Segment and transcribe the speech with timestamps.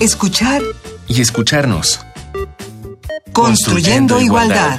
[0.00, 0.62] Escuchar
[1.08, 2.00] y escucharnos.
[3.32, 4.78] Construyendo, igualdad.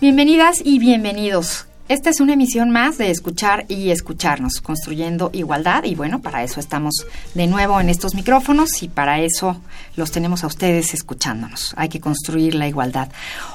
[0.00, 1.66] Bienvenidas y bienvenidos.
[1.88, 5.84] Esta es una emisión más de Escuchar y Escucharnos, construyendo igualdad.
[5.84, 9.60] Y bueno, para eso estamos de nuevo en estos micrófonos y para eso
[9.96, 11.72] los tenemos a ustedes escuchándonos.
[11.76, 13.08] Hay que construir la igualdad.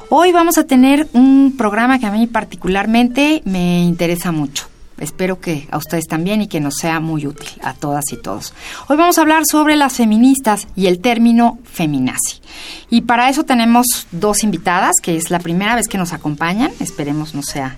[0.09, 4.72] Hoy vamos a tener un programa que a mí particularmente me interesa mucho.
[5.03, 8.53] Espero que a ustedes también y que nos sea muy útil a todas y todos.
[8.87, 12.39] Hoy vamos a hablar sobre las feministas y el término feminazi.
[12.89, 16.71] Y para eso tenemos dos invitadas, que es la primera vez que nos acompañan.
[16.79, 17.77] Esperemos no sea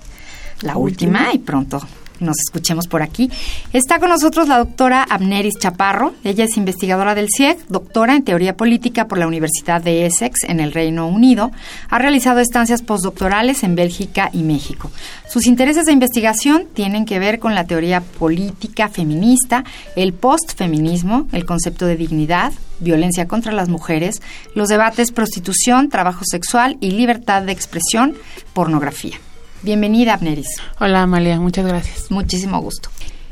[0.61, 1.81] la última, y pronto
[2.19, 3.29] nos escuchemos por aquí.
[3.73, 6.13] Está con nosotros la doctora Abneris Chaparro.
[6.23, 10.59] Ella es investigadora del CIEG, doctora en teoría política por la Universidad de Essex en
[10.59, 11.51] el Reino Unido.
[11.89, 14.91] Ha realizado estancias postdoctorales en Bélgica y México.
[15.29, 19.63] Sus intereses de investigación tienen que ver con la teoría política feminista,
[19.95, 24.21] el postfeminismo, el concepto de dignidad, violencia contra las mujeres,
[24.53, 28.15] los debates prostitución, trabajo sexual y libertad de expresión,
[28.53, 29.17] pornografía.
[29.65, 30.61] Bienvenida, Abneris.
[30.79, 32.11] Hola, Amalia, muchas gracias.
[32.11, 32.89] Muchísimo gusto.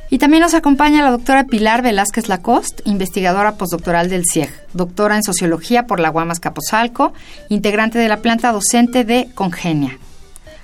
[0.10, 5.22] Y también nos acompaña la doctora Pilar Velázquez Lacoste, investigadora postdoctoral del CIEG, doctora en
[5.22, 7.14] Sociología por la Guamas Capozalco,
[7.50, 10.00] integrante de la planta docente de Congenia,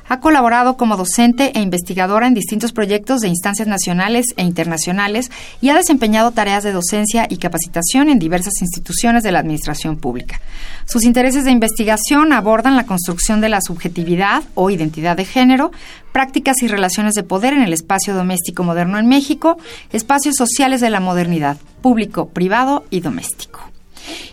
[0.09, 5.69] ha colaborado como docente e investigadora en distintos proyectos de instancias nacionales e internacionales y
[5.69, 10.41] ha desempeñado tareas de docencia y capacitación en diversas instituciones de la administración pública.
[10.85, 15.71] Sus intereses de investigación abordan la construcción de la subjetividad o identidad de género,
[16.11, 19.57] prácticas y relaciones de poder en el espacio doméstico moderno en México,
[19.93, 23.59] espacios sociales de la modernidad, público, privado y doméstico.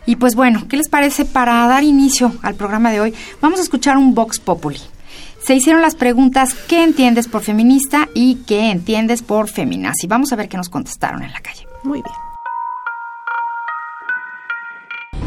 [0.06, 3.14] Y pues bueno, ¿qué les parece para dar inicio al programa de hoy?
[3.42, 4.80] Vamos a escuchar un Vox Populi
[5.46, 10.08] se hicieron las preguntas ¿qué entiendes por feminista y qué entiendes por feminazi?
[10.08, 11.68] Vamos a ver qué nos contestaron en la calle.
[11.84, 12.14] Muy bien.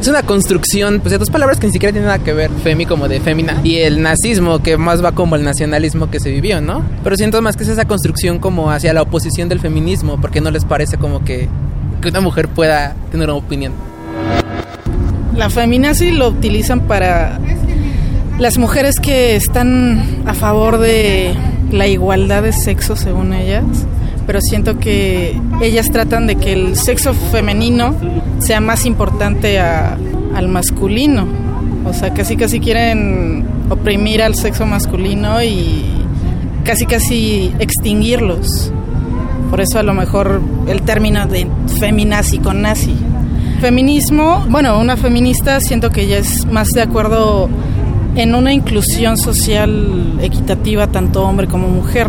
[0.01, 2.85] Es una construcción pues, de dos palabras que ni siquiera tienen nada que ver, femi
[2.85, 6.59] como de fémina, y el nazismo, que más va como el nacionalismo que se vivió,
[6.59, 6.85] ¿no?
[7.03, 10.51] Pero siento más que es esa construcción como hacia la oposición del feminismo, porque no
[10.51, 11.47] les parece como que,
[12.01, 13.73] que una mujer pueda tener una opinión.
[15.35, 17.39] La feminazi lo utilizan para
[18.39, 21.33] las mujeres que están a favor de
[21.71, 23.65] la igualdad de sexo según ellas,
[24.25, 27.93] pero siento que ellas tratan de que el sexo femenino
[28.39, 31.27] sea más importante al masculino.
[31.85, 35.83] O sea, casi casi quieren oprimir al sexo masculino y
[36.63, 38.71] casi casi extinguirlos.
[39.49, 41.47] Por eso a lo mejor el término de
[41.79, 42.95] feminazi con nazi.
[43.59, 47.49] Feminismo, bueno, una feminista siento que ella es más de acuerdo
[48.15, 52.07] en una inclusión social equitativa tanto hombre como mujer.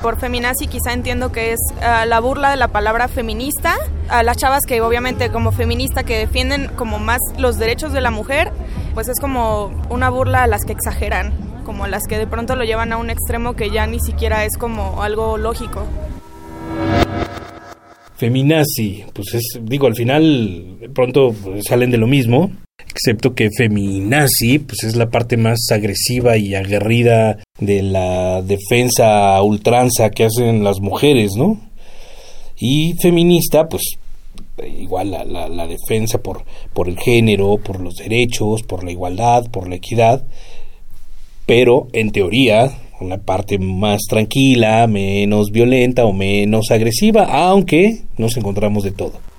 [0.00, 3.76] Por feminazi quizá entiendo que es ah, la burla de la palabra feminista,
[4.08, 8.10] a las chavas que obviamente como feminista que defienden como más los derechos de la
[8.10, 8.52] mujer,
[8.92, 11.32] pues es como una burla a las que exageran,
[11.64, 14.44] como a las que de pronto lo llevan a un extremo que ya ni siquiera
[14.44, 15.86] es como algo lógico.
[18.16, 21.34] Feminazi, pues es, digo, al final pronto
[21.66, 22.50] salen de lo mismo,
[22.94, 30.10] excepto que feminazi pues es la parte más agresiva y aguerrida de la defensa ultranza
[30.10, 31.60] que hacen las mujeres, ¿no?
[32.56, 33.82] Y feminista, pues
[34.78, 39.68] igual la, la, defensa por, por el género, por los derechos, por la igualdad, por
[39.68, 40.24] la equidad,
[41.46, 48.84] pero en teoría una parte más tranquila, menos violenta o menos agresiva, aunque nos encontramos
[48.84, 49.33] de todo.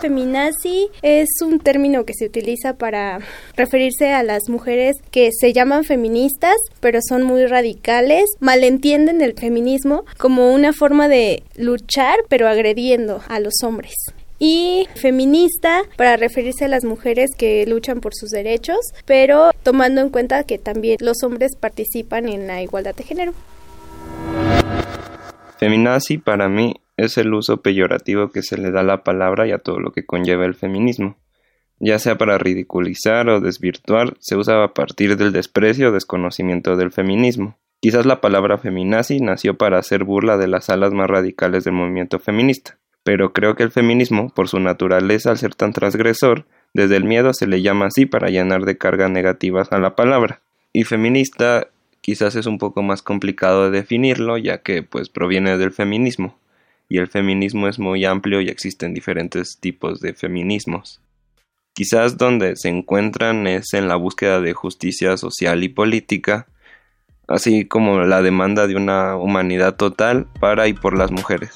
[0.00, 3.20] Feminazi es un término que se utiliza para
[3.54, 10.04] referirse a las mujeres que se llaman feministas, pero son muy radicales, malentienden el feminismo
[10.16, 13.94] como una forma de luchar, pero agrediendo a los hombres
[14.42, 20.08] y feminista para referirse a las mujeres que luchan por sus derechos, pero tomando en
[20.08, 23.34] cuenta que también los hombres participan en la igualdad de género.
[25.58, 26.74] Feminazi para mí
[27.04, 29.92] es el uso peyorativo que se le da a la palabra y a todo lo
[29.92, 31.16] que conlleva el feminismo.
[31.78, 36.92] Ya sea para ridiculizar o desvirtuar, se usa a partir del desprecio o desconocimiento del
[36.92, 37.56] feminismo.
[37.80, 42.18] Quizás la palabra feminazi nació para hacer burla de las alas más radicales del movimiento
[42.18, 46.44] feminista, pero creo que el feminismo, por su naturaleza al ser tan transgresor,
[46.74, 50.42] desde el miedo se le llama así para llenar de cargas negativas a la palabra.
[50.74, 51.68] Y feminista
[52.02, 56.39] quizás es un poco más complicado de definirlo, ya que pues proviene del feminismo
[56.90, 61.00] y el feminismo es muy amplio y existen diferentes tipos de feminismos.
[61.72, 66.48] Quizás donde se encuentran es en la búsqueda de justicia social y política,
[67.28, 71.54] así como la demanda de una humanidad total para y por las mujeres.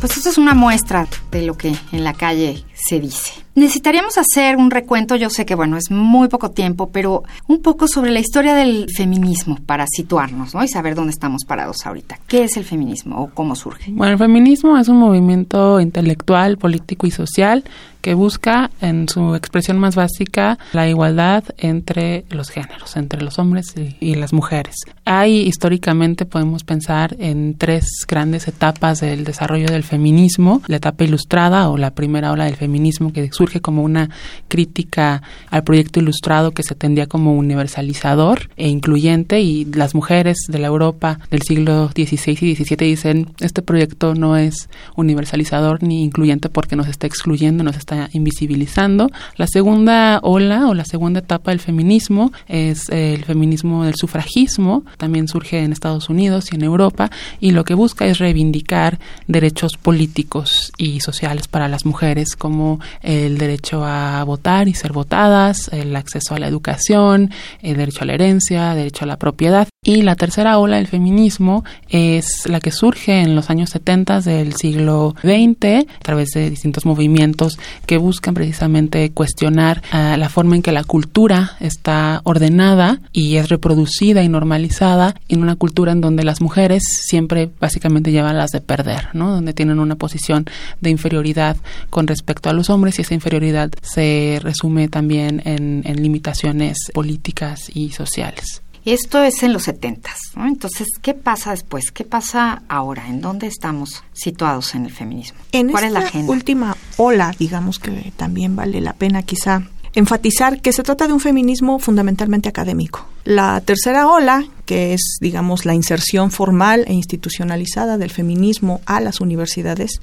[0.00, 3.32] Pues esto es una muestra de lo que en la calle se dice.
[3.54, 7.88] Necesitaríamos hacer un recuento, yo sé que bueno, es muy poco tiempo, pero un poco
[7.88, 10.64] sobre la historia del feminismo para situarnos, ¿no?
[10.64, 12.20] Y saber dónde estamos parados ahorita.
[12.26, 13.90] ¿Qué es el feminismo o cómo surge?
[13.92, 17.64] Bueno, el feminismo es un movimiento intelectual, político y social
[18.00, 23.74] que busca en su expresión más básica la igualdad entre los géneros, entre los hombres
[24.00, 24.74] y, las mujeres.
[25.04, 31.68] Hay históricamente podemos pensar en tres grandes etapas del desarrollo del feminismo, la etapa ilustrada
[31.68, 32.69] o la primera ola del feminismo
[33.12, 34.10] que surge como una
[34.48, 40.58] crítica al proyecto ilustrado que se tendía como universalizador e incluyente y las mujeres de
[40.58, 46.48] la Europa del siglo XVI y XVII dicen este proyecto no es universalizador ni incluyente
[46.48, 49.10] porque nos está excluyendo, nos está invisibilizando.
[49.36, 55.28] La segunda ola o la segunda etapa del feminismo es el feminismo del sufragismo, también
[55.28, 60.72] surge en Estados Unidos y en Europa y lo que busca es reivindicar derechos políticos
[60.76, 62.59] y sociales para las mujeres como
[63.02, 67.30] el derecho a votar y ser votadas, el acceso a la educación,
[67.62, 69.68] el derecho a la herencia, el derecho a la propiedad.
[69.82, 74.54] Y la tercera ola del feminismo es la que surge en los años 70 del
[74.54, 80.62] siglo XX a través de distintos movimientos que buscan precisamente cuestionar ah, la forma en
[80.62, 86.24] que la cultura está ordenada y es reproducida y normalizada en una cultura en donde
[86.24, 89.30] las mujeres siempre básicamente llevan las de perder, ¿no?
[89.30, 90.44] Donde tienen una posición
[90.80, 91.56] de inferioridad
[91.88, 97.70] con respecto a los hombres y esa inferioridad se resume también en, en limitaciones políticas
[97.74, 98.62] y sociales.
[98.86, 100.46] Esto es en los 70, ¿no?
[100.46, 101.90] Entonces, ¿qué pasa después?
[101.92, 103.08] ¿Qué pasa ahora?
[103.08, 105.38] ¿En dónde estamos situados en el feminismo?
[105.52, 106.32] En ¿Cuál es la agenda?
[106.32, 109.64] última ola, digamos que también vale la pena quizá
[109.94, 113.06] enfatizar que se trata de un feminismo fundamentalmente académico.
[113.24, 119.20] La tercera ola, que es, digamos, la inserción formal e institucionalizada del feminismo a las
[119.20, 120.00] universidades,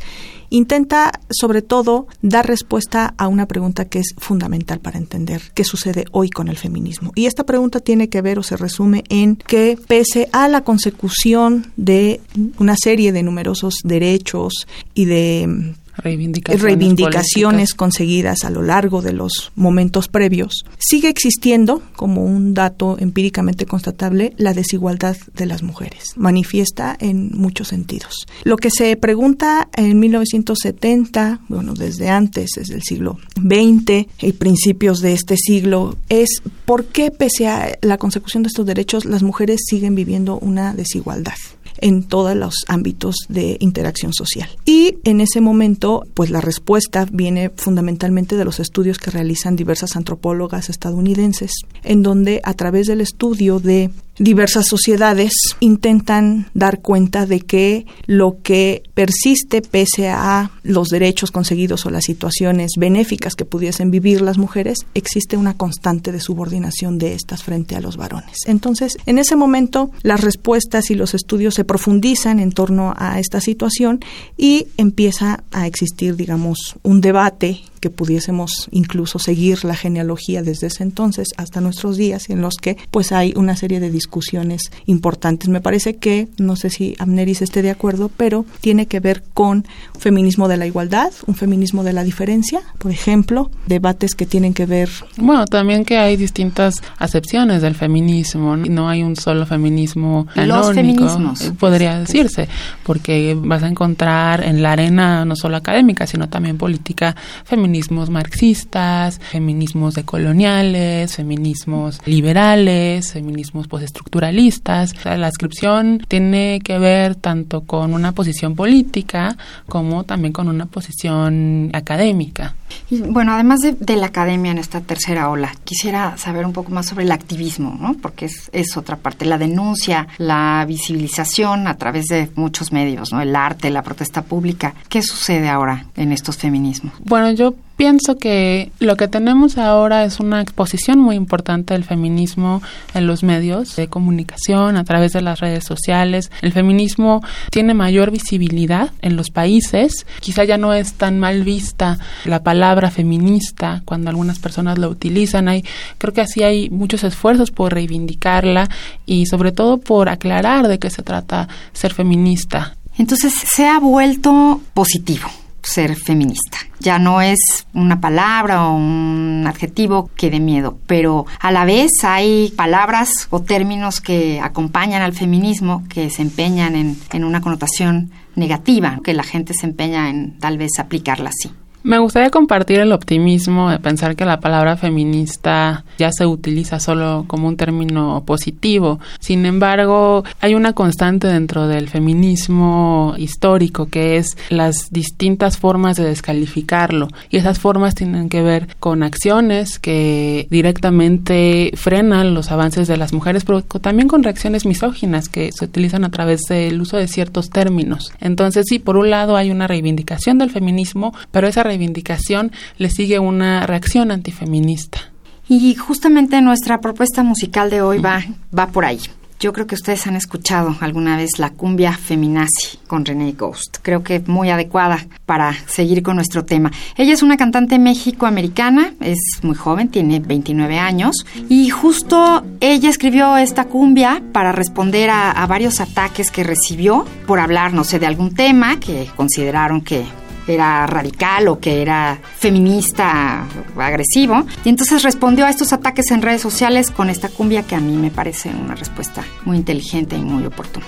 [0.50, 6.06] intenta, sobre todo, dar respuesta a una pregunta que es fundamental para entender qué sucede
[6.12, 7.12] hoy con el feminismo.
[7.16, 11.72] Y esta pregunta tiene que ver o se resume en que, pese a la consecución
[11.76, 12.22] de
[12.60, 20.08] una serie de numerosos derechos y de reivindicaciones, conseguidas a lo largo de los momentos
[20.08, 26.14] previos, sigue existiendo, como un dato empíricamente constatable, la desigualdad de las mujeres.
[26.16, 28.28] Manifiesta en muchos sentidos.
[28.44, 35.00] Lo que se pregunta en 1970, bueno, desde antes, desde el siglo XX y principios
[35.00, 39.62] de este siglo, es por qué, pese a la consecución de estos derechos, las mujeres
[39.68, 41.36] siguen viviendo una desigualdad
[41.80, 44.50] en todos los ámbitos de interacción social.
[44.66, 49.96] Y en ese momento, pues la respuesta viene fundamentalmente de los estudios que realizan diversas
[49.96, 51.52] antropólogas estadounidenses,
[51.84, 58.38] en donde a través del estudio de diversas sociedades intentan dar cuenta de que lo
[58.42, 64.38] que persiste pese a los derechos conseguidos o las situaciones benéficas que pudiesen vivir las
[64.38, 68.40] mujeres, existe una constante de subordinación de estas frente a los varones.
[68.46, 73.42] Entonces, en ese momento, las respuestas y los estudios se profundizan en torno a esta
[73.42, 74.00] situación
[74.38, 80.84] y empieza a existir, digamos, un debate que pudiésemos incluso seguir la genealogía desde ese
[80.84, 85.48] entonces hasta nuestros días en los que pues hay una serie de discusiones importantes.
[85.48, 89.66] Me parece que, no sé si Amneris esté de acuerdo, pero tiene que ver con
[89.98, 94.66] feminismo de la igualdad, un feminismo de la diferencia, por ejemplo, debates que tienen que
[94.66, 94.90] ver...
[95.16, 101.42] Bueno, también que hay distintas acepciones del feminismo, no hay un solo feminismo Los feminismos.
[101.42, 102.50] Eh, podría decirse,
[102.84, 107.16] porque vas a encontrar en la arena no solo académica, sino también política
[107.46, 114.96] feminista feminismos marxistas, feminismos decoloniales, feminismos liberales, feminismos postestructuralistas.
[115.06, 119.38] la descripción tiene que ver tanto con una posición política
[119.70, 122.56] como también con una posición académica.
[122.90, 126.88] Y bueno, además de, la academia en esta tercera ola, quisiera saber un poco más
[126.88, 127.96] sobre el activismo, ¿no?
[127.96, 133.22] Porque es, es otra parte, la denuncia, la visibilización a través de muchos medios, ¿no?
[133.22, 134.74] El arte, la protesta pública.
[134.90, 136.94] ¿Qué sucede ahora en estos feminismos?
[137.00, 142.62] Bueno, yo pienso que lo que tenemos ahora es una exposición muy importante del feminismo
[142.94, 146.32] en los medios de comunicación, a través de las redes sociales.
[146.42, 150.06] El feminismo tiene mayor visibilidad en los países.
[150.20, 155.48] Quizá ya no es tan mal vista la palabra feminista cuando algunas personas la utilizan.
[155.48, 155.64] Hay,
[156.00, 158.70] creo que así hay muchos esfuerzos por reivindicarla
[159.06, 162.76] y sobre todo por aclarar de qué se trata ser feminista.
[162.98, 165.30] Entonces se ha vuelto positivo
[165.68, 166.58] ser feminista.
[166.80, 171.92] Ya no es una palabra o un adjetivo que dé miedo, pero a la vez
[172.04, 178.12] hay palabras o términos que acompañan al feminismo que se empeñan en, en una connotación
[178.36, 181.52] negativa, que la gente se empeña en tal vez aplicarla así.
[181.88, 187.24] Me gustaría compartir el optimismo de pensar que la palabra feminista ya se utiliza solo
[187.28, 189.00] como un término positivo.
[189.22, 196.04] Sin embargo, hay una constante dentro del feminismo histórico que es las distintas formas de
[196.04, 197.08] descalificarlo.
[197.30, 203.14] Y esas formas tienen que ver con acciones que directamente frenan los avances de las
[203.14, 207.50] mujeres, pero también con reacciones misóginas que se utilizan a través del uso de ciertos
[207.50, 208.12] términos.
[208.20, 213.20] Entonces, sí, por un lado hay una reivindicación del feminismo, pero esa reivindicación le sigue
[213.20, 215.12] una reacción antifeminista.
[215.50, 218.24] Y justamente nuestra propuesta musical de hoy va,
[218.58, 219.00] va por ahí.
[219.40, 223.78] Yo creo que ustedes han escuchado alguna vez la cumbia feminazi con Renee Ghost.
[223.84, 226.72] Creo que muy adecuada para seguir con nuestro tema.
[226.96, 233.38] Ella es una cantante méxico-americana, es muy joven, tiene 29 años y justo ella escribió
[233.38, 238.08] esta cumbia para responder a, a varios ataques que recibió por hablar, no sé, de
[238.08, 240.04] algún tema que consideraron que
[240.48, 243.46] era radical o que era feminista
[243.78, 244.46] agresivo.
[244.64, 247.96] Y entonces respondió a estos ataques en redes sociales con esta cumbia que a mí
[247.98, 250.86] me parece una respuesta muy inteligente y muy oportuna.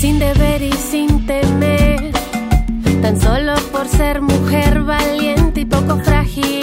[0.00, 2.12] Sin deber y sin temer,
[3.02, 6.57] tan solo por ser mujer valiente y poco frágil.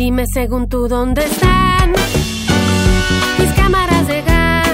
[0.00, 1.92] Dime según tú dónde están
[3.38, 4.68] mis cámaras de gas,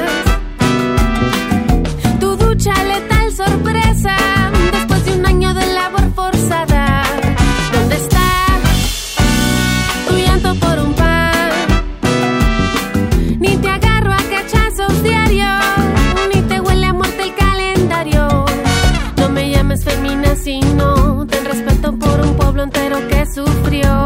[2.21, 4.15] tu ducha letal sorpresa
[4.71, 7.03] después de un año de labor forzada.
[7.73, 8.29] ¿Dónde está
[10.07, 11.51] tu llanto por un pan?
[13.41, 15.65] Ni te agarro a cachazos diarios,
[16.33, 18.45] ni te huele a muerte el calendario.
[19.17, 24.06] No me llames femina sino ten respeto por un pueblo entero que sufrió.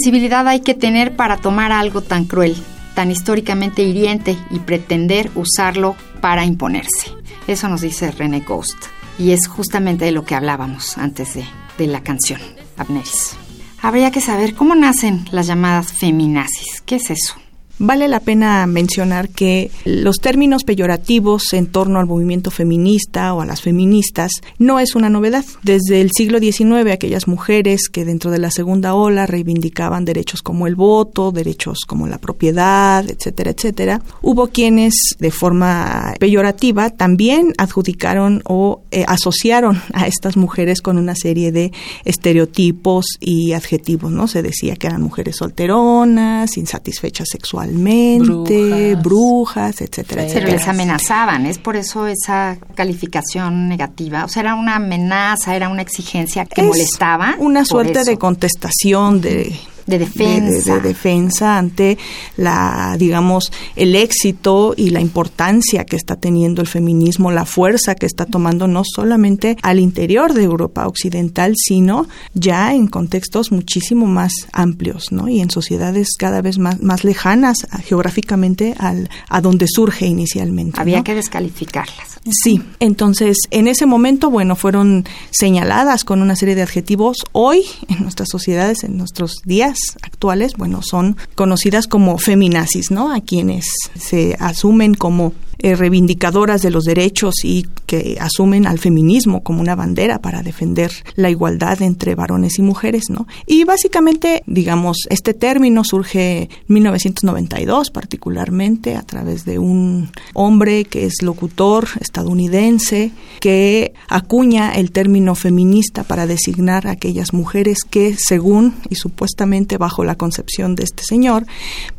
[0.00, 2.56] Sensibilidad hay que tener para tomar algo tan cruel,
[2.94, 7.12] tan históricamente hiriente y pretender usarlo para imponerse.
[7.46, 8.78] Eso nos dice René Ghost.
[9.18, 11.44] Y es justamente de lo que hablábamos antes de,
[11.76, 12.40] de la canción,
[12.78, 13.36] Abneris.
[13.82, 16.80] Habría que saber cómo nacen las llamadas feminazis.
[16.86, 17.34] ¿Qué es eso?
[17.82, 23.46] Vale la pena mencionar que los términos peyorativos en torno al movimiento feminista o a
[23.46, 25.46] las feministas no es una novedad.
[25.62, 30.66] Desde el siglo XIX, aquellas mujeres que dentro de la segunda ola reivindicaban derechos como
[30.66, 38.42] el voto, derechos como la propiedad, etcétera, etcétera, hubo quienes de forma peyorativa también adjudicaron
[38.44, 41.72] o eh, asociaron a estas mujeres con una serie de
[42.04, 44.28] estereotipos y adjetivos, ¿no?
[44.28, 50.52] Se decía que eran mujeres solteronas, insatisfechas sexualmente, brujas, brujas etcétera, Pero etcétera.
[50.52, 54.24] les amenazaban, es por eso esa calificación negativa.
[54.24, 57.34] O sea, era una amenaza, era una exigencia que Es molestaba.
[57.38, 58.10] Una suerte eso.
[58.10, 59.54] de contestación de
[59.90, 60.74] De defensa.
[60.76, 61.98] de defensa ante
[62.36, 68.06] la, digamos, el éxito y la importancia que está teniendo el feminismo, la fuerza que
[68.06, 74.32] está tomando no solamente al interior de Europa Occidental, sino ya en contextos muchísimo más
[74.52, 75.28] amplios, ¿no?
[75.28, 80.80] Y en sociedades cada vez más, más lejanas geográficamente al, a donde surge inicialmente.
[80.80, 81.04] Había ¿no?
[81.04, 82.20] que descalificarlas.
[82.30, 87.24] Sí, entonces en ese momento, bueno, fueron señaladas con una serie de adjetivos.
[87.32, 93.12] Hoy, en nuestras sociedades, en nuestros días actuales, bueno, son conocidas como feminazis, ¿no?
[93.12, 95.32] A quienes se asumen como
[95.62, 100.90] eh, reivindicadoras de los derechos y que asumen al feminismo como una bandera para defender
[101.16, 103.26] la igualdad entre varones y mujeres, ¿no?
[103.46, 111.06] Y básicamente, digamos, este término surge en 1992 particularmente a través de un hombre que
[111.06, 118.74] es locutor estadounidense que acuña el término feminista para designar a aquellas mujeres que según
[118.88, 121.46] y supuestamente bajo la concepción de este señor,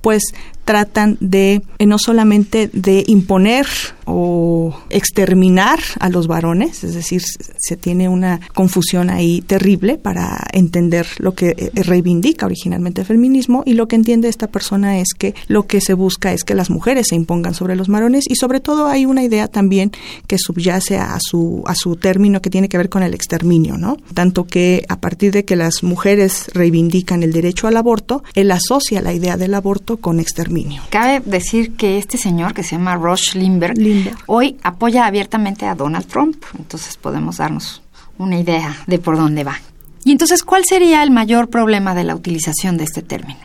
[0.01, 0.23] pues
[0.65, 3.65] tratan de eh, no solamente de imponer
[4.13, 7.21] o exterminar a los varones, es decir,
[7.57, 13.63] se tiene una confusión ahí terrible para entender lo que eh, reivindica originalmente el feminismo
[13.65, 16.69] y lo que entiende esta persona es que lo que se busca es que las
[16.69, 19.91] mujeres se impongan sobre los varones y sobre todo hay una idea también
[20.27, 23.97] que subyace a su a su término que tiene que ver con el exterminio, ¿no?
[24.13, 29.01] Tanto que a partir de que las mujeres reivindican el derecho al aborto, él asocia
[29.01, 30.81] la idea del aborto con exterminio.
[30.89, 34.00] Cabe decir que este señor que se llama Rush Limberg, Limberg.
[34.27, 37.81] Hoy apoya abiertamente a Donald Trump, entonces podemos darnos
[38.17, 39.59] una idea de por dónde va.
[40.03, 43.39] Y entonces, ¿cuál sería el mayor problema de la utilización de este término?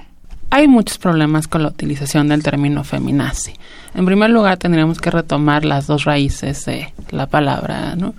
[0.51, 3.53] Hay muchos problemas con la utilización del término feminazi.
[3.95, 8.15] En primer lugar, tendríamos que retomar las dos raíces de la palabra, ¿no?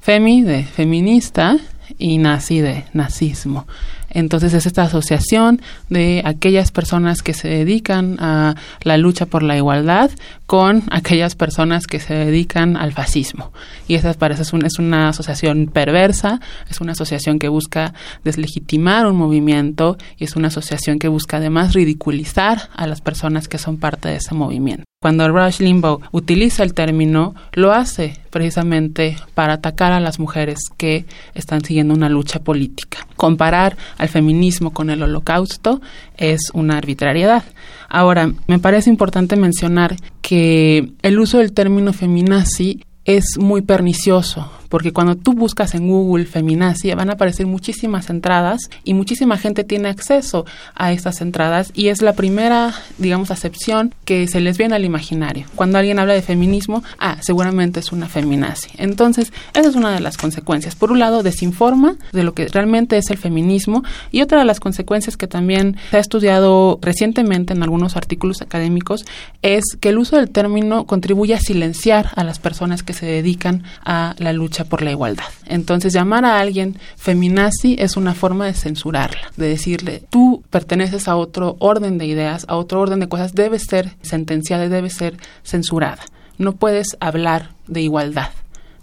[0.00, 1.56] Femi de feminista
[1.98, 3.66] y nazi de nazismo.
[4.12, 9.56] Entonces es esta asociación de aquellas personas que se dedican a la lucha por la
[9.56, 10.10] igualdad
[10.46, 13.52] con aquellas personas que se dedican al fascismo.
[13.88, 16.40] Y esa parece es, es una asociación perversa,
[16.70, 21.72] es una asociación que busca deslegitimar un movimiento y es una asociación que busca además
[21.72, 24.91] ridiculizar a las personas que son parte de ese movimiento.
[25.02, 31.06] Cuando Rush Limbaugh utiliza el término, lo hace precisamente para atacar a las mujeres que
[31.34, 33.04] están siguiendo una lucha política.
[33.16, 35.82] Comparar al feminismo con el holocausto
[36.16, 37.42] es una arbitrariedad.
[37.88, 44.92] Ahora, me parece importante mencionar que el uso del término feminazi es muy pernicioso, porque
[44.92, 49.88] cuando tú buscas en Google feminazi van a aparecer muchísimas entradas y muchísima gente tiene
[49.88, 54.84] acceso a estas entradas y es la primera, digamos, acepción que se les viene al
[54.84, 55.46] imaginario.
[55.56, 58.70] Cuando alguien habla de feminismo, ah, seguramente es una feminazi.
[58.78, 60.74] Entonces, esa es una de las consecuencias.
[60.74, 64.60] Por un lado, desinforma de lo que realmente es el feminismo y otra de las
[64.60, 69.04] consecuencias que también se ha estudiado recientemente en algunos artículos académicos
[69.42, 73.64] es que el uso del término contribuye a silenciar a las personas que se dedican
[73.84, 75.24] a la lucha por la igualdad.
[75.46, 81.16] Entonces, llamar a alguien feminazi es una forma de censurarla, de decirle, tú perteneces a
[81.16, 86.02] otro orden de ideas, a otro orden de cosas, debes ser sentenciada, debe ser censurada.
[86.38, 88.30] No puedes hablar de igualdad.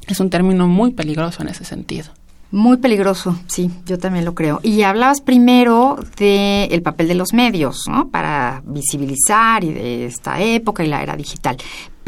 [0.07, 2.11] Es un término muy peligroso en ese sentido.
[2.51, 4.59] Muy peligroso, sí, yo también lo creo.
[4.63, 8.09] Y hablabas primero del el papel de los medios, ¿no?
[8.09, 11.57] Para visibilizar y de esta época y la era digital.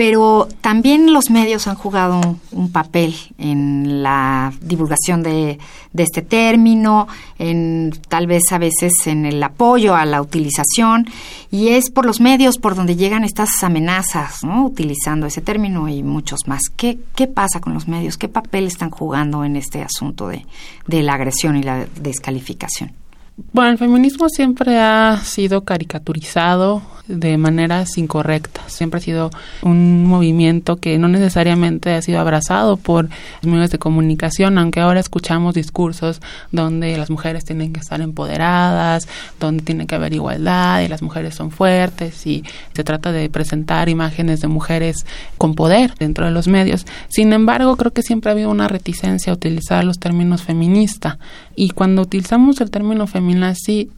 [0.03, 2.19] Pero también los medios han jugado
[2.51, 5.59] un papel en la divulgación de,
[5.95, 11.05] este término, en tal vez a veces en el apoyo a la utilización,
[11.51, 14.39] y es por los medios por donde llegan estas amenazas.
[14.43, 16.63] Utilizando ese término y muchos más.
[16.75, 18.17] ¿Qué, qué pasa con los medios?
[18.17, 20.47] ¿Qué papel están jugando en este asunto de,
[20.87, 22.91] de la agresión y la descalificación?
[23.53, 26.81] Bueno, el feminismo siempre ha sido caricaturizado
[27.11, 28.71] de maneras incorrectas.
[28.73, 33.09] Siempre ha sido un movimiento que no necesariamente ha sido abrazado por
[33.41, 36.21] los medios de comunicación, aunque ahora escuchamos discursos
[36.51, 39.07] donde las mujeres tienen que estar empoderadas,
[39.39, 42.43] donde tiene que haber igualdad y las mujeres son fuertes y
[42.73, 45.05] se trata de presentar imágenes de mujeres
[45.37, 46.85] con poder dentro de los medios.
[47.09, 51.19] Sin embargo, creo que siempre ha habido una reticencia a utilizar los términos feminista
[51.55, 53.89] y cuando utilizamos el término feminazi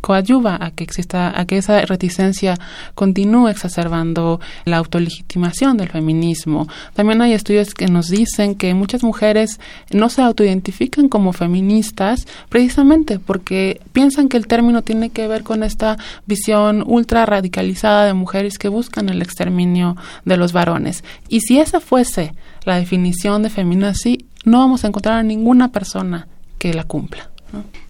[0.00, 2.58] coadyuva a que exista a que esa reticencia
[2.94, 6.68] continúe exacerbando la autolegitimación del feminismo.
[6.94, 13.18] También hay estudios que nos dicen que muchas mujeres no se autoidentifican como feministas precisamente
[13.18, 18.58] porque piensan que el término tiene que ver con esta visión ultra radicalizada de mujeres
[18.58, 21.04] que buscan el exterminio de los varones.
[21.28, 26.28] Y si esa fuese la definición de feminazi, no vamos a encontrar a ninguna persona
[26.58, 27.30] que la cumpla.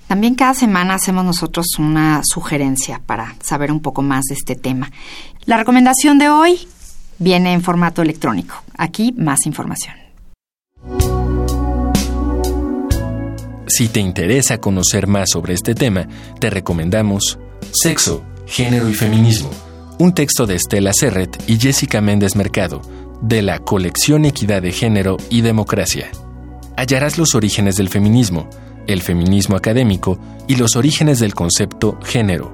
[0.09, 4.90] También cada semana hacemos nosotros una sugerencia para saber un poco más de este tema.
[5.44, 6.66] La recomendación de hoy
[7.18, 8.57] viene en formato electrónico.
[8.79, 9.94] Aquí más información.
[13.66, 16.09] Si te interesa conocer más sobre este tema,
[16.40, 17.38] te recomendamos
[17.71, 19.51] Sexo, Género y Feminismo,
[19.99, 22.81] un texto de Estela Serret y Jessica Méndez Mercado,
[23.21, 26.11] de la colección Equidad de Género y Democracia.
[26.79, 28.49] Hallarás los orígenes del feminismo,
[28.88, 32.53] el feminismo académico y los orígenes del concepto género,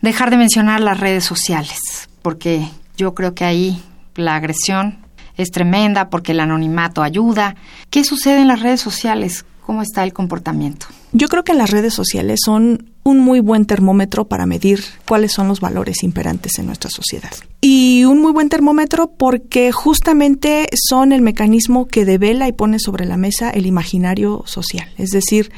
[0.01, 3.81] dejar de mencionar las redes sociales, porque yo creo que ahí
[4.15, 4.99] la agresión
[5.38, 7.55] es tremenda, porque el anonimato ayuda.
[7.89, 9.45] ¿Qué sucede en las redes sociales?
[9.65, 10.86] ¿Cómo está el comportamiento?
[11.12, 15.47] Yo creo que las redes sociales son un muy buen termómetro para medir cuáles son
[15.47, 17.32] los valores imperantes en nuestra sociedad.
[17.62, 23.06] Y un muy buen termómetro porque justamente son el mecanismo que devela y pone sobre
[23.06, 24.88] la mesa el imaginario social.
[24.97, 25.51] Es decir,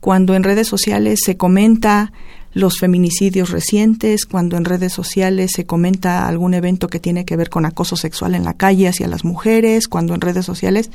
[0.00, 2.12] cuando en redes sociales se comenta
[2.54, 7.50] los feminicidios recientes, cuando en redes sociales se comenta algún evento que tiene que ver
[7.50, 10.90] con acoso sexual en la calle hacia las mujeres, cuando en redes sociales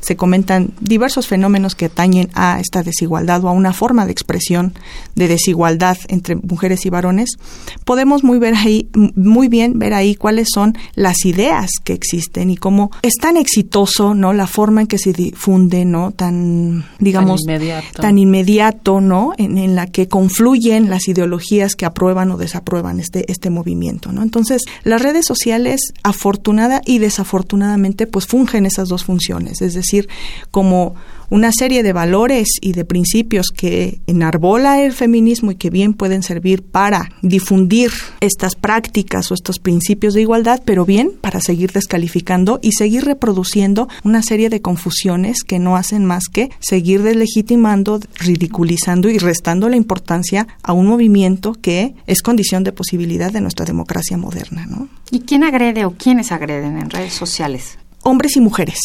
[0.00, 4.74] se comentan diversos fenómenos que atañen a esta desigualdad o a una forma de expresión
[5.14, 7.36] de desigualdad entre mujeres y varones,
[7.84, 12.56] podemos muy ver ahí muy bien ver ahí cuáles son las ideas que existen y
[12.56, 14.32] cómo es tan exitoso, ¿no?
[14.32, 16.10] la forma en que se difunde, ¿no?
[16.10, 18.02] tan digamos Tan inmediato.
[18.02, 19.32] tan inmediato, ¿no?
[19.38, 24.22] En, en la que confluyen las ideologías que aprueban o desaprueban este este movimiento, ¿no?
[24.22, 30.08] Entonces, las redes sociales afortunada y desafortunadamente pues fungen esas dos funciones, es decir,
[30.50, 30.94] como
[31.32, 36.22] una serie de valores y de principios que enarbola el feminismo y que bien pueden
[36.22, 37.90] servir para difundir
[38.20, 43.88] estas prácticas o estos principios de igualdad, pero bien para seguir descalificando y seguir reproduciendo
[44.04, 49.76] una serie de confusiones que no hacen más que seguir deslegitimando, ridiculizando y restando la
[49.76, 54.86] importancia a un movimiento que es condición de posibilidad de nuestra democracia moderna, ¿no?
[55.10, 57.78] ¿Y quién agrede o quiénes agreden en redes sociales?
[58.02, 58.76] Hombres y mujeres.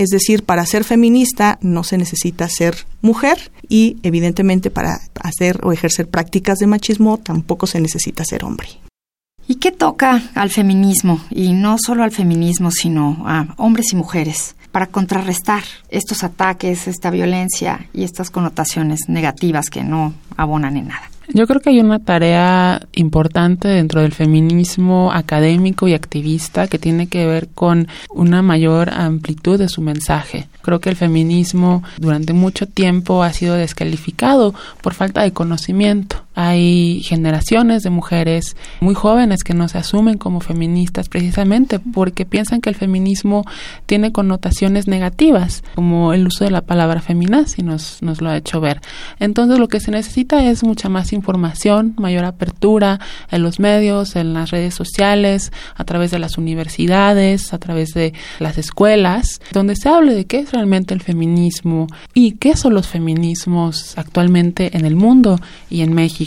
[0.00, 5.72] Es decir, para ser feminista no se necesita ser mujer y evidentemente para hacer o
[5.72, 8.68] ejercer prácticas de machismo tampoco se necesita ser hombre.
[9.46, 11.20] ¿Y qué toca al feminismo?
[11.28, 17.10] Y no solo al feminismo, sino a hombres y mujeres, para contrarrestar estos ataques, esta
[17.10, 21.10] violencia y estas connotaciones negativas que no abonan en nada.
[21.32, 27.06] Yo creo que hay una tarea importante dentro del feminismo académico y activista que tiene
[27.06, 30.48] que ver con una mayor amplitud de su mensaje.
[30.62, 36.16] Creo que el feminismo durante mucho tiempo ha sido descalificado por falta de conocimiento.
[36.34, 42.60] Hay generaciones de mujeres muy jóvenes que no se asumen como feministas precisamente porque piensan
[42.60, 43.44] que el feminismo
[43.86, 48.60] tiene connotaciones negativas, como el uso de la palabra feminazi nos, nos lo ha hecho
[48.60, 48.80] ver.
[49.18, 54.32] Entonces lo que se necesita es mucha más información, mayor apertura en los medios, en
[54.32, 59.88] las redes sociales, a través de las universidades, a través de las escuelas, donde se
[59.88, 64.94] hable de qué es realmente el feminismo y qué son los feminismos actualmente en el
[64.94, 66.19] mundo y en México.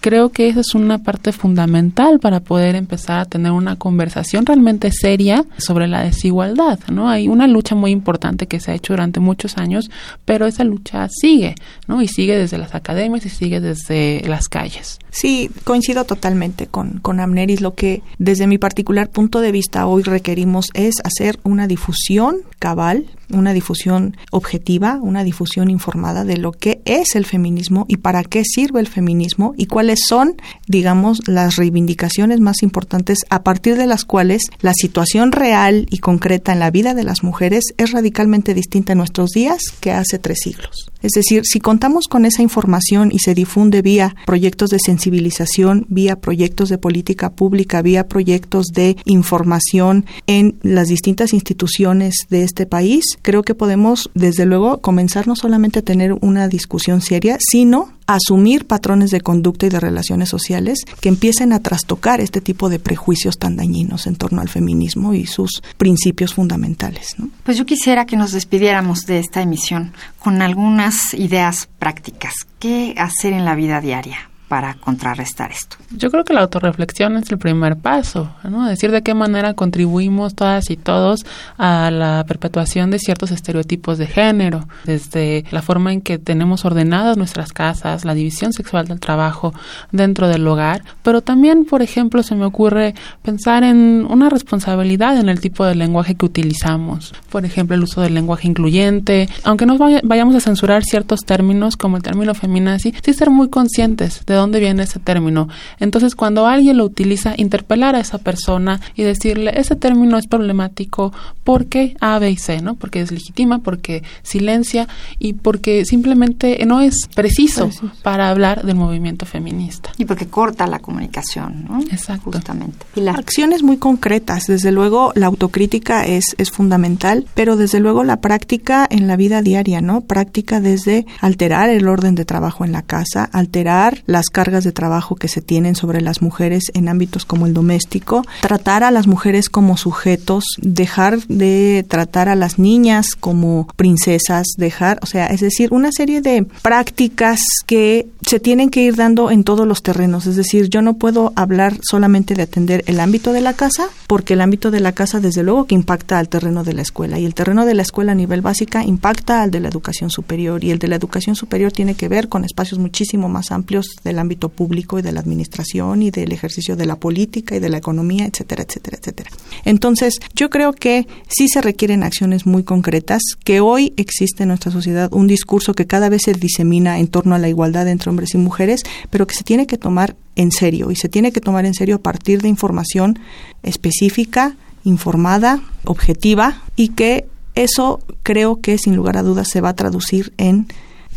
[0.00, 4.90] Creo que esa es una parte fundamental para poder empezar a tener una conversación realmente
[4.92, 7.08] seria sobre la desigualdad, ¿no?
[7.08, 9.90] Hay una lucha muy importante que se ha hecho durante muchos años,
[10.24, 11.54] pero esa lucha sigue,
[11.86, 12.02] ¿no?
[12.02, 14.98] Y sigue desde las academias y sigue desde las calles.
[15.10, 17.60] Sí, coincido totalmente con, con Amneris.
[17.60, 23.06] Lo que desde mi particular punto de vista hoy requerimos es hacer una difusión cabal,
[23.32, 28.44] una difusión objetiva, una difusión informada de lo que es el feminismo y para qué
[28.44, 34.04] sirve el feminismo y cuáles son, digamos, las reivindicaciones más importantes a partir de las
[34.04, 38.92] cuales la situación real y concreta en la vida de las mujeres es radicalmente distinta
[38.92, 40.90] en nuestros días que hace tres siglos.
[41.02, 46.16] Es decir, si contamos con esa información y se difunde vía proyectos de sensibilización, vía
[46.16, 53.04] proyectos de política pública, vía proyectos de información en las distintas instituciones de este país,
[53.22, 58.66] creo que podemos, desde luego, comenzar no solamente a tener una discusión seria, sino asumir
[58.66, 63.38] patrones de conducta y de relaciones sociales que empiecen a trastocar este tipo de prejuicios
[63.38, 67.14] tan dañinos en torno al feminismo y sus principios fundamentales.
[67.18, 67.28] ¿no?
[67.44, 72.34] Pues yo quisiera que nos despidiéramos de esta emisión con algunas ideas prácticas.
[72.58, 74.29] ¿Qué hacer en la vida diaria?
[74.50, 75.76] Para contrarrestar esto?
[75.96, 78.66] Yo creo que la autorreflexión es el primer paso, ¿no?
[78.66, 81.24] Decir de qué manera contribuimos todas y todos
[81.56, 87.16] a la perpetuación de ciertos estereotipos de género, desde la forma en que tenemos ordenadas
[87.16, 89.54] nuestras casas, la división sexual del trabajo
[89.92, 95.28] dentro del hogar, pero también, por ejemplo, se me ocurre pensar en una responsabilidad en
[95.28, 97.14] el tipo de lenguaje que utilizamos.
[97.30, 101.96] Por ejemplo, el uso del lenguaje incluyente, aunque no vayamos a censurar ciertos términos como
[101.96, 105.48] el término feminazi, sí ser muy conscientes de dónde viene ese término.
[105.78, 111.12] Entonces, cuando alguien lo utiliza, interpelar a esa persona y decirle, ese término es problemático
[111.44, 112.74] porque A, B y C, ¿no?
[112.74, 117.70] Porque es legítima, porque silencia y porque simplemente no es preciso,
[118.02, 119.90] para hablar del movimiento feminista.
[119.98, 121.80] Y porque corta la comunicación, ¿no?
[121.80, 122.30] Exacto.
[122.32, 122.86] Justamente.
[123.08, 124.46] Acciones muy concretas.
[124.46, 129.42] Desde luego, la autocrítica es, es fundamental, pero desde luego la práctica en la vida
[129.42, 130.02] diaria, ¿no?
[130.02, 135.16] Práctica desde alterar el orden de trabajo en la casa, alterar las cargas de trabajo
[135.16, 139.48] que se tienen sobre las mujeres en ámbitos como el doméstico, tratar a las mujeres
[139.48, 145.68] como sujetos, dejar de tratar a las niñas como princesas, dejar, o sea, es decir,
[145.72, 150.36] una serie de prácticas que se tienen que ir dando en todos los terrenos, es
[150.36, 154.40] decir, yo no puedo hablar solamente de atender el ámbito de la casa, porque el
[154.40, 157.18] ámbito de la casa desde luego que impacta al terreno de la escuela.
[157.18, 160.64] Y el terreno de la escuela a nivel básica impacta al de la educación superior.
[160.64, 164.18] Y el de la educación superior tiene que ver con espacios muchísimo más amplios del
[164.20, 167.78] ámbito público y de la administración y del ejercicio de la política y de la
[167.78, 169.30] economía, etcétera, etcétera, etcétera.
[169.64, 174.70] Entonces, yo creo que sí se requieren acciones muy concretas, que hoy existe en nuestra
[174.70, 178.34] sociedad un discurso que cada vez se disemina en torno a la igualdad entre hombres
[178.34, 181.66] y mujeres, pero que se tiene que tomar en serio y se tiene que tomar
[181.66, 183.18] en serio a partir de información
[183.62, 189.76] específica, informada, objetiva y que eso creo que sin lugar a dudas se va a
[189.76, 190.66] traducir en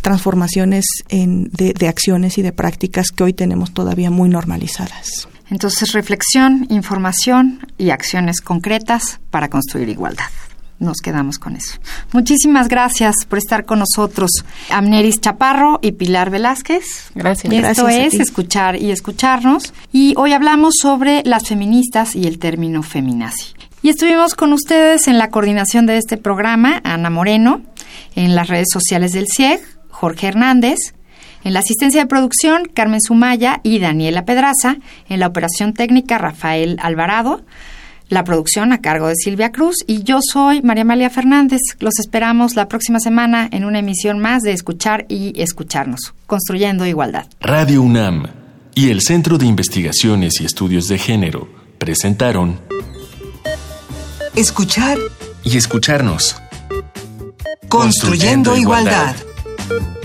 [0.03, 5.27] transformaciones en, de, de acciones y de prácticas que hoy tenemos todavía muy normalizadas.
[5.49, 10.29] Entonces, reflexión, información y acciones concretas para construir igualdad.
[10.79, 11.77] Nos quedamos con eso.
[12.11, 14.31] Muchísimas gracias por estar con nosotros,
[14.69, 17.11] Amneris Chaparro y Pilar Velázquez.
[17.15, 17.53] Gracias.
[17.53, 18.21] Y esto Gracias a es ti.
[18.21, 19.73] Escuchar y Escucharnos.
[19.93, 23.53] Y hoy hablamos sobre las feministas y el término feminazi.
[23.81, 27.61] Y estuvimos con ustedes en la coordinación de este programa, Ana Moreno,
[28.15, 29.61] en las redes sociales del CIEG,
[30.03, 30.79] Jorge Hernández,
[31.45, 34.75] en la asistencia de producción, Carmen Sumaya y Daniela Pedraza,
[35.07, 37.45] en la operación técnica, Rafael Alvarado,
[38.09, 41.61] la producción a cargo de Silvia Cruz y yo soy María Amalia Fernández.
[41.79, 47.27] Los esperamos la próxima semana en una emisión más de Escuchar y Escucharnos, Construyendo Igualdad.
[47.39, 48.25] Radio UNAM
[48.75, 52.59] y el Centro de Investigaciones y Estudios de Género presentaron
[54.35, 54.97] Escuchar
[55.45, 56.35] y escucharnos.
[57.69, 59.15] Construyendo Igualdad.
[59.69, 60.02] Thank you.